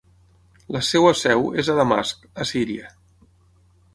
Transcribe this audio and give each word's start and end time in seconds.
La 0.75 0.79
seva 0.87 1.11
seu 1.19 1.43
és 1.63 1.69
a 1.73 1.77
Damasc, 1.81 2.25
a 2.45 2.47
Síria. 2.53 2.89